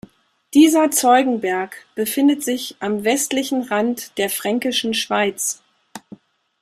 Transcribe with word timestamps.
Dieser 0.55 0.89
Zeugenberg 0.89 1.85
befindet 1.93 2.43
sich 2.43 2.75
am 2.79 3.03
westlichen 3.03 3.61
Rand 3.61 4.17
der 4.17 4.31
Fränkischen 4.31 4.95
Schweiz. 4.95 5.61